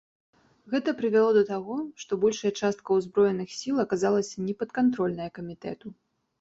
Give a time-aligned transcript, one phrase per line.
[0.73, 5.87] Гэта прывяло да таго, што большая частка ўзброеных сіл аказалася непадкантрольная камітэту.